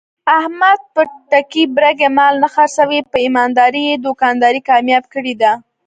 [0.37, 2.99] احمد په ټګۍ برگۍ مال نه خرڅوي.
[3.11, 5.51] په ایماندارۍ یې دوکانداري کامیاب کړې ده.